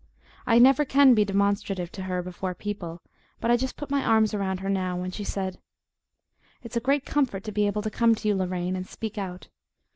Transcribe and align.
I 0.47 0.57
never 0.57 0.83
can 0.83 1.13
be 1.13 1.23
demonstrative 1.23 1.91
to 1.91 2.01
her 2.09 2.23
before 2.23 2.55
people, 2.55 3.03
but 3.39 3.51
I 3.51 3.55
just 3.55 3.77
put 3.77 3.91
my 3.91 4.03
arms 4.03 4.33
around 4.33 4.61
her 4.61 4.67
now 4.67 4.97
when 4.97 5.11
she 5.11 5.23
said: 5.23 5.59
"It's 6.63 6.75
a 6.75 6.79
great 6.81 7.05
comfort 7.05 7.43
to 7.43 7.51
be 7.51 7.67
able 7.67 7.83
to 7.83 7.91
come 7.91 8.15
to 8.15 8.27
you, 8.27 8.33
Lorraine, 8.33 8.75
and 8.75 8.87
speak 8.87 9.19
out. 9.19 9.49